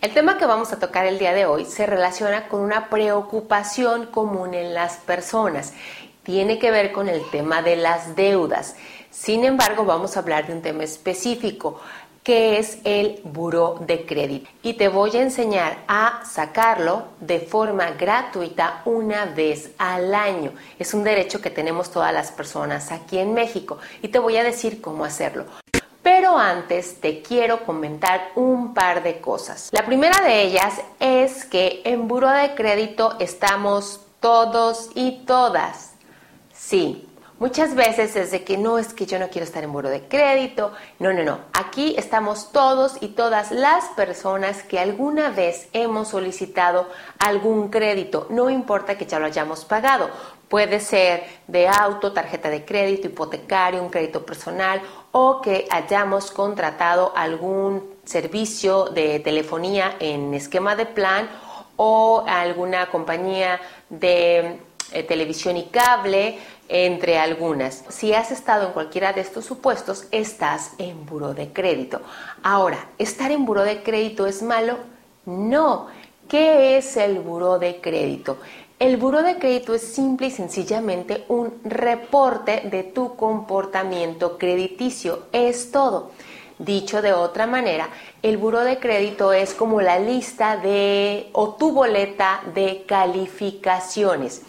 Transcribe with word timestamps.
El 0.00 0.14
tema 0.14 0.38
que 0.38 0.46
vamos 0.46 0.72
a 0.72 0.78
tocar 0.78 1.04
el 1.04 1.18
día 1.18 1.34
de 1.34 1.44
hoy 1.44 1.66
se 1.66 1.84
relaciona 1.84 2.48
con 2.48 2.62
una 2.62 2.88
preocupación 2.88 4.06
común 4.06 4.54
en 4.54 4.72
las 4.72 4.96
personas. 4.96 5.74
Tiene 6.22 6.58
que 6.58 6.70
ver 6.70 6.90
con 6.90 7.10
el 7.10 7.20
tema 7.30 7.60
de 7.60 7.76
las 7.76 8.16
deudas. 8.16 8.76
Sin 9.10 9.44
embargo, 9.44 9.84
vamos 9.84 10.16
a 10.16 10.20
hablar 10.20 10.46
de 10.46 10.54
un 10.54 10.62
tema 10.62 10.84
específico 10.84 11.82
que 12.22 12.58
es 12.58 12.78
el 12.84 13.20
buró 13.24 13.76
de 13.80 14.06
crédito. 14.06 14.48
Y 14.62 14.74
te 14.74 14.88
voy 14.88 15.14
a 15.18 15.22
enseñar 15.22 15.84
a 15.86 16.22
sacarlo 16.24 17.08
de 17.20 17.40
forma 17.40 17.90
gratuita 17.90 18.80
una 18.86 19.26
vez 19.26 19.72
al 19.76 20.14
año. 20.14 20.52
Es 20.78 20.94
un 20.94 21.04
derecho 21.04 21.42
que 21.42 21.50
tenemos 21.50 21.90
todas 21.90 22.14
las 22.14 22.30
personas 22.30 22.90
aquí 22.90 23.18
en 23.18 23.34
México 23.34 23.76
y 24.00 24.08
te 24.08 24.18
voy 24.18 24.38
a 24.38 24.44
decir 24.44 24.80
cómo 24.80 25.04
hacerlo. 25.04 25.44
Pero 26.12 26.36
antes 26.36 27.00
te 27.00 27.22
quiero 27.22 27.64
comentar 27.64 28.32
un 28.34 28.74
par 28.74 29.04
de 29.04 29.20
cosas. 29.20 29.68
La 29.70 29.86
primera 29.86 30.20
de 30.24 30.42
ellas 30.42 30.80
es 30.98 31.44
que 31.44 31.82
en 31.84 32.08
Buró 32.08 32.28
de 32.30 32.56
Crédito 32.56 33.14
estamos 33.20 34.00
todos 34.18 34.90
y 34.96 35.24
todas. 35.24 35.92
Sí, 36.52 37.08
muchas 37.38 37.76
veces 37.76 38.16
es 38.16 38.32
de 38.32 38.42
que 38.42 38.58
no 38.58 38.76
es 38.76 38.92
que 38.92 39.06
yo 39.06 39.20
no 39.20 39.28
quiero 39.28 39.44
estar 39.44 39.62
en 39.62 39.72
Buró 39.72 39.88
de 39.88 40.08
Crédito. 40.08 40.72
No, 40.98 41.12
no, 41.12 41.22
no. 41.22 41.38
Aquí 41.52 41.94
estamos 41.96 42.50
todos 42.50 42.96
y 43.00 43.10
todas 43.10 43.52
las 43.52 43.84
personas 43.90 44.64
que 44.64 44.80
alguna 44.80 45.30
vez 45.30 45.68
hemos 45.72 46.08
solicitado 46.08 46.88
algún 47.20 47.68
crédito. 47.68 48.26
No 48.30 48.50
importa 48.50 48.98
que 48.98 49.06
ya 49.06 49.20
lo 49.20 49.26
hayamos 49.26 49.64
pagado. 49.64 50.10
Puede 50.48 50.80
ser 50.80 51.22
de 51.46 51.68
auto, 51.68 52.12
tarjeta 52.12 52.50
de 52.50 52.64
crédito, 52.64 53.06
hipotecario, 53.06 53.80
un 53.80 53.88
crédito 53.88 54.26
personal 54.26 54.82
o 55.12 55.40
que 55.40 55.66
hayamos 55.70 56.30
contratado 56.30 57.12
algún 57.16 57.94
servicio 58.04 58.86
de 58.86 59.20
telefonía 59.20 59.96
en 59.98 60.34
esquema 60.34 60.76
de 60.76 60.86
plan 60.86 61.28
o 61.76 62.24
alguna 62.26 62.90
compañía 62.90 63.60
de 63.88 64.58
eh, 64.92 65.02
televisión 65.04 65.56
y 65.56 65.64
cable, 65.66 66.38
entre 66.68 67.18
algunas. 67.18 67.84
Si 67.88 68.14
has 68.14 68.30
estado 68.30 68.68
en 68.68 68.72
cualquiera 68.72 69.12
de 69.12 69.20
estos 69.20 69.44
supuestos, 69.44 70.06
estás 70.12 70.72
en 70.78 71.04
buro 71.04 71.34
de 71.34 71.52
crédito. 71.52 72.00
Ahora, 72.42 72.88
¿estar 72.98 73.32
en 73.32 73.44
buro 73.44 73.62
de 73.62 73.82
crédito 73.82 74.26
es 74.26 74.42
malo? 74.42 74.78
No. 75.26 75.88
¿Qué 76.28 76.76
es 76.76 76.96
el 76.96 77.18
buro 77.18 77.58
de 77.58 77.80
crédito? 77.80 78.38
El 78.80 78.96
buro 78.96 79.22
de 79.22 79.36
crédito 79.36 79.74
es 79.74 79.82
simple 79.82 80.28
y 80.28 80.30
sencillamente 80.30 81.26
un 81.28 81.60
reporte 81.64 82.62
de 82.70 82.82
tu 82.82 83.14
comportamiento 83.14 84.38
crediticio. 84.38 85.24
Es 85.32 85.70
todo. 85.70 86.12
Dicho 86.58 87.02
de 87.02 87.12
otra 87.12 87.46
manera, 87.46 87.90
el 88.22 88.38
buro 88.38 88.60
de 88.60 88.78
crédito 88.78 89.34
es 89.34 89.52
como 89.52 89.82
la 89.82 89.98
lista 89.98 90.56
de 90.56 91.28
o 91.32 91.56
tu 91.56 91.72
boleta 91.72 92.40
de 92.54 92.84
calificaciones 92.86 94.44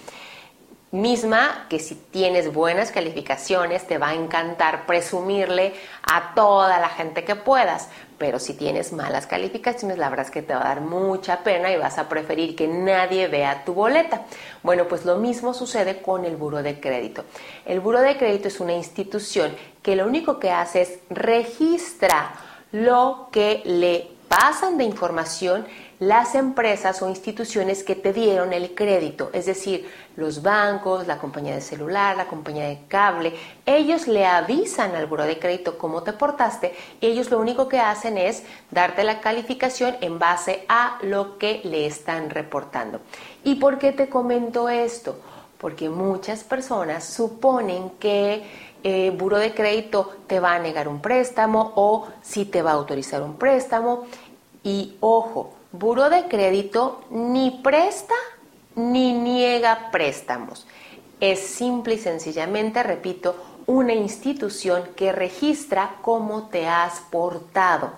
misma 0.91 1.67
que 1.69 1.79
si 1.79 1.95
tienes 1.95 2.53
buenas 2.53 2.91
calificaciones 2.91 3.87
te 3.87 3.97
va 3.97 4.09
a 4.09 4.13
encantar 4.13 4.85
presumirle 4.85 5.73
a 6.03 6.33
toda 6.35 6.79
la 6.79 6.89
gente 6.89 7.23
que 7.23 7.35
puedas, 7.35 7.87
pero 8.17 8.39
si 8.39 8.53
tienes 8.53 8.91
malas 8.91 9.25
calificaciones 9.25 9.97
la 9.97 10.09
verdad 10.09 10.25
es 10.25 10.31
que 10.31 10.41
te 10.41 10.53
va 10.53 10.61
a 10.61 10.65
dar 10.65 10.81
mucha 10.81 11.43
pena 11.43 11.71
y 11.71 11.77
vas 11.77 11.97
a 11.97 12.09
preferir 12.09 12.55
que 12.55 12.67
nadie 12.67 13.27
vea 13.27 13.63
tu 13.63 13.73
boleta. 13.73 14.23
Bueno, 14.63 14.87
pues 14.87 15.05
lo 15.05 15.17
mismo 15.17 15.53
sucede 15.53 16.01
con 16.01 16.25
el 16.25 16.35
buro 16.35 16.61
de 16.61 16.79
crédito. 16.79 17.23
El 17.65 17.79
buro 17.79 18.01
de 18.01 18.17
crédito 18.17 18.49
es 18.49 18.59
una 18.59 18.73
institución 18.73 19.55
que 19.81 19.95
lo 19.95 20.05
único 20.05 20.39
que 20.39 20.51
hace 20.51 20.81
es 20.81 20.99
registra 21.09 22.33
lo 22.71 23.29
que 23.31 23.61
le 23.65 24.20
pasan 24.31 24.77
de 24.77 24.85
información 24.85 25.65
las 25.99 26.35
empresas 26.35 27.01
o 27.01 27.09
instituciones 27.09 27.83
que 27.83 27.95
te 27.95 28.13
dieron 28.13 28.53
el 28.53 28.73
crédito, 28.73 29.29
es 29.33 29.45
decir, 29.45 29.91
los 30.15 30.41
bancos, 30.41 31.05
la 31.05 31.17
compañía 31.17 31.53
de 31.53 31.59
celular, 31.59 32.15
la 32.15 32.27
compañía 32.27 32.69
de 32.69 32.79
cable, 32.87 33.33
ellos 33.65 34.07
le 34.07 34.25
avisan 34.25 34.95
al 34.95 35.07
buro 35.07 35.25
de 35.25 35.37
crédito 35.37 35.77
cómo 35.77 36.01
te 36.03 36.13
portaste 36.13 36.73
y 37.01 37.07
ellos 37.07 37.29
lo 37.29 37.39
único 37.39 37.67
que 37.67 37.81
hacen 37.81 38.17
es 38.17 38.43
darte 38.71 39.03
la 39.03 39.19
calificación 39.19 39.97
en 39.99 40.17
base 40.17 40.63
a 40.69 40.97
lo 41.01 41.37
que 41.37 41.59
le 41.65 41.85
están 41.85 42.29
reportando. 42.29 43.01
¿Y 43.43 43.55
por 43.55 43.79
qué 43.79 43.91
te 43.91 44.07
comento 44.07 44.69
esto? 44.69 45.19
Porque 45.57 45.89
muchas 45.89 46.45
personas 46.45 47.03
suponen 47.03 47.91
que 47.99 48.70
eh, 48.83 49.11
buro 49.11 49.37
de 49.37 49.53
crédito 49.53 50.11
te 50.27 50.39
va 50.39 50.53
a 50.53 50.59
negar 50.59 50.87
un 50.87 51.01
préstamo 51.01 51.73
o 51.75 52.07
si 52.21 52.45
te 52.45 52.61
va 52.61 52.71
a 52.71 52.75
autorizar 52.75 53.21
un 53.21 53.35
préstamo. 53.35 54.05
Y 54.63 54.95
ojo, 54.99 55.53
Buró 55.73 56.09
de 56.09 56.25
crédito 56.25 57.01
ni 57.09 57.49
presta 57.63 58.13
ni 58.75 59.13
niega 59.13 59.89
préstamos. 59.89 60.67
Es 61.21 61.39
simple 61.39 61.93
y 61.93 61.97
sencillamente, 61.97 62.83
repito, 62.83 63.35
una 63.67 63.93
institución 63.93 64.83
que 64.97 65.13
registra 65.13 65.95
cómo 66.01 66.49
te 66.49 66.67
has 66.67 66.99
portado. 67.09 67.91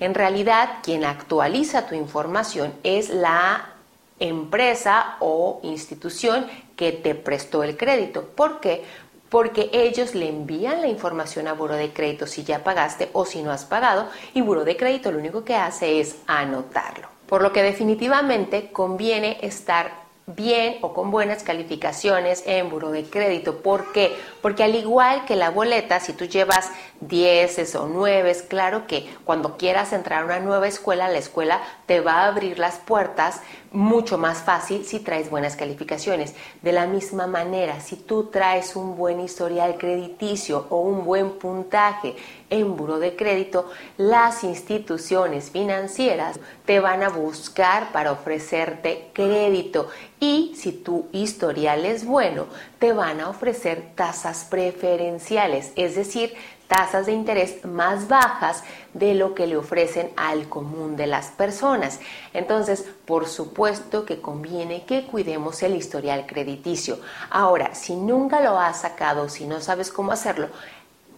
En 0.00 0.14
realidad, 0.14 0.78
quien 0.82 1.04
actualiza 1.04 1.86
tu 1.86 1.94
información 1.94 2.74
es 2.82 3.10
la 3.10 3.74
empresa 4.18 5.16
o 5.20 5.60
institución 5.62 6.48
que 6.74 6.90
te 6.90 7.14
prestó 7.14 7.62
el 7.62 7.76
crédito. 7.76 8.24
¿Por 8.24 8.58
qué? 8.58 8.82
Porque 9.30 9.70
ellos 9.72 10.14
le 10.14 10.28
envían 10.28 10.82
la 10.82 10.88
información 10.88 11.48
a 11.48 11.54
Buro 11.54 11.76
de 11.76 11.92
Crédito 11.92 12.26
si 12.26 12.42
ya 12.44 12.62
pagaste 12.64 13.08
o 13.12 13.24
si 13.24 13.42
no 13.42 13.52
has 13.52 13.64
pagado 13.64 14.08
y 14.34 14.42
Buro 14.42 14.64
de 14.64 14.76
Crédito 14.76 15.10
lo 15.12 15.18
único 15.18 15.44
que 15.44 15.54
hace 15.54 16.00
es 16.00 16.16
anotarlo. 16.26 17.08
Por 17.26 17.42
lo 17.42 17.52
que 17.52 17.62
definitivamente 17.62 18.72
conviene 18.72 19.38
estar 19.40 19.99
bien 20.36 20.78
o 20.82 20.92
con 20.92 21.10
buenas 21.10 21.42
calificaciones 21.42 22.42
en 22.46 22.70
buro 22.70 22.90
de 22.90 23.04
crédito. 23.04 23.58
¿Por 23.58 23.92
qué? 23.92 24.16
Porque 24.42 24.64
al 24.64 24.74
igual 24.74 25.24
que 25.24 25.36
la 25.36 25.50
boleta, 25.50 26.00
si 26.00 26.12
tú 26.12 26.24
llevas 26.24 26.70
10 27.00 27.74
o 27.76 27.86
9, 27.86 28.36
claro 28.48 28.86
que 28.86 29.08
cuando 29.24 29.56
quieras 29.56 29.92
entrar 29.92 30.22
a 30.22 30.24
una 30.26 30.40
nueva 30.40 30.68
escuela, 30.68 31.08
la 31.08 31.18
escuela 31.18 31.60
te 31.86 32.00
va 32.00 32.22
a 32.22 32.26
abrir 32.26 32.58
las 32.58 32.76
puertas 32.76 33.40
mucho 33.72 34.18
más 34.18 34.38
fácil 34.38 34.84
si 34.84 35.00
traes 35.00 35.30
buenas 35.30 35.56
calificaciones. 35.56 36.34
De 36.62 36.72
la 36.72 36.86
misma 36.86 37.26
manera, 37.26 37.80
si 37.80 37.96
tú 37.96 38.24
traes 38.24 38.74
un 38.76 38.96
buen 38.96 39.20
historial 39.20 39.76
crediticio 39.78 40.66
o 40.70 40.80
un 40.80 41.04
buen 41.04 41.38
puntaje 41.38 42.16
en 42.50 42.76
buro 42.76 42.98
de 42.98 43.14
crédito, 43.14 43.70
las 43.96 44.42
instituciones 44.42 45.50
financieras 45.50 46.40
te 46.66 46.80
van 46.80 47.02
a 47.02 47.08
buscar 47.08 47.92
para 47.92 48.12
ofrecerte 48.12 49.10
crédito 49.12 49.88
y 50.20 50.52
si 50.54 50.72
tu 50.72 51.08
historial 51.12 51.86
es 51.86 52.04
bueno, 52.04 52.46
te 52.78 52.92
van 52.92 53.20
a 53.20 53.30
ofrecer 53.30 53.92
tasas 53.94 54.44
preferenciales, 54.44 55.72
es 55.76 55.96
decir, 55.96 56.34
tasas 56.68 57.06
de 57.06 57.12
interés 57.12 57.64
más 57.64 58.06
bajas 58.06 58.62
de 58.94 59.14
lo 59.14 59.34
que 59.34 59.48
le 59.48 59.56
ofrecen 59.56 60.12
al 60.16 60.48
común 60.48 60.94
de 60.94 61.08
las 61.08 61.28
personas. 61.28 61.98
Entonces, 62.32 62.84
por 63.06 63.26
supuesto 63.26 64.04
que 64.04 64.20
conviene 64.20 64.84
que 64.84 65.06
cuidemos 65.06 65.62
el 65.64 65.74
historial 65.74 66.26
crediticio. 66.26 67.00
Ahora, 67.30 67.74
si 67.74 67.96
nunca 67.96 68.40
lo 68.40 68.60
has 68.60 68.82
sacado, 68.82 69.28
si 69.28 69.46
no 69.46 69.60
sabes 69.60 69.90
cómo 69.90 70.12
hacerlo, 70.12 70.48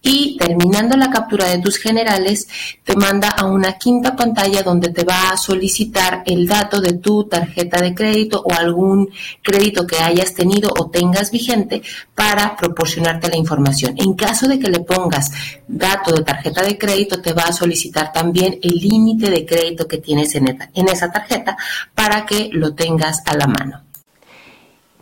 y 0.00 0.36
terminando 0.36 0.96
la 0.96 1.10
captura 1.10 1.48
de 1.48 1.58
tus 1.58 1.78
generales 1.78 2.46
te 2.84 2.94
manda 2.94 3.30
a 3.30 3.46
una 3.46 3.78
quinta 3.78 4.14
pantalla 4.14 4.62
donde 4.62 4.90
te 4.90 5.02
va 5.02 5.30
a 5.30 5.36
solicitar 5.38 6.22
el 6.26 6.46
dato 6.46 6.78
tu 7.00 7.24
tarjeta 7.24 7.80
de 7.80 7.94
crédito 7.94 8.42
o 8.44 8.52
algún 8.52 9.10
crédito 9.42 9.86
que 9.86 9.98
hayas 9.98 10.34
tenido 10.34 10.70
o 10.78 10.90
tengas 10.90 11.30
vigente 11.30 11.82
para 12.14 12.56
proporcionarte 12.56 13.28
la 13.28 13.36
información. 13.36 13.94
En 13.98 14.14
caso 14.14 14.48
de 14.48 14.58
que 14.58 14.70
le 14.70 14.80
pongas 14.80 15.30
dato 15.66 16.14
de 16.14 16.22
tarjeta 16.22 16.62
de 16.62 16.78
crédito, 16.78 17.20
te 17.20 17.32
va 17.32 17.44
a 17.44 17.52
solicitar 17.52 18.12
también 18.12 18.58
el 18.62 18.74
límite 18.76 19.30
de 19.30 19.46
crédito 19.46 19.86
que 19.86 19.98
tienes 19.98 20.34
en 20.34 20.88
esa 20.88 21.10
tarjeta 21.10 21.56
para 21.94 22.24
que 22.26 22.50
lo 22.52 22.74
tengas 22.74 23.22
a 23.26 23.36
la 23.36 23.46
mano. 23.46 23.82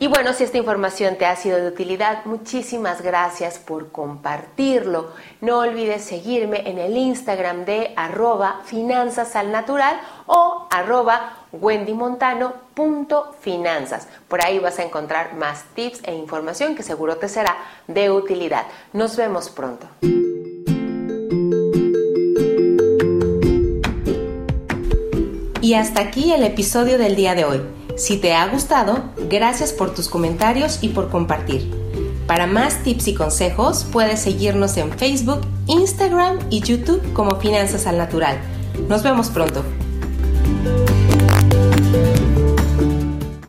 Y 0.03 0.09
bueno, 0.09 0.33
si 0.33 0.43
esta 0.43 0.59
información 0.59 1.15
te 1.15 1.27
ha 1.27 1.37
sido 1.37 1.59
de 1.59 1.69
utilidad, 1.69 2.25
muchísimas 2.25 3.03
gracias 3.03 3.61
por 3.61 3.93
compartirlo. 3.93 5.13
No 5.41 5.59
olvides 5.59 6.03
seguirme 6.03 6.69
en 6.69 6.79
el 6.79 6.97
Instagram 6.97 7.65
de 7.65 7.93
arroba 7.95 8.63
finanzas 8.65 9.37
al 9.37 9.53
natural 9.53 10.01
o 10.27 10.67
arroba 10.73 11.45
wendymontano.finanzas. 11.53 14.09
Por 14.27 14.45
ahí 14.45 14.59
vas 14.59 14.81
a 14.81 14.83
encontrar 14.83 15.37
más 15.37 15.63
tips 15.77 16.01
e 16.03 16.13
información 16.13 16.75
que 16.75 16.83
seguro 16.83 17.19
te 17.19 17.29
será 17.29 17.57
de 17.87 18.11
utilidad. 18.11 18.65
Nos 18.93 19.17
vemos 19.17 19.51
pronto. 19.51 19.87
Y 25.61 25.75
hasta 25.75 26.01
aquí 26.01 26.33
el 26.33 26.43
episodio 26.43 26.99
del 26.99 27.15
día 27.15 27.37
de 27.37 27.45
hoy. 27.45 27.82
Si 27.97 28.17
te 28.17 28.33
ha 28.33 28.49
gustado, 28.49 29.03
gracias 29.29 29.73
por 29.73 29.95
tus 29.95 30.09
comentarios 30.09 30.79
y 30.83 30.89
por 30.89 31.11
compartir. 31.11 31.71
Para 32.27 32.47
más 32.47 32.83
tips 32.83 33.09
y 33.09 33.15
consejos, 33.15 33.87
puedes 33.93 34.21
seguirnos 34.21 34.77
en 34.77 34.91
Facebook, 34.93 35.41
Instagram 35.67 36.39
y 36.51 36.61
YouTube 36.61 37.03
como 37.13 37.37
Finanzas 37.37 37.87
al 37.87 37.99
Natural. 37.99 38.39
Nos 38.89 39.03
vemos 39.03 39.29
pronto. 39.29 39.63